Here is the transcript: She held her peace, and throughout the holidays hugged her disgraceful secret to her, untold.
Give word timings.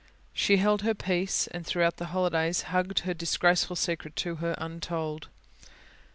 She 0.33 0.57
held 0.57 0.81
her 0.81 0.95
peace, 0.95 1.45
and 1.51 1.63
throughout 1.63 1.97
the 1.97 2.07
holidays 2.07 2.63
hugged 2.73 3.01
her 3.01 3.13
disgraceful 3.13 3.75
secret 3.75 4.15
to 4.15 4.37
her, 4.37 4.55
untold. 4.57 5.27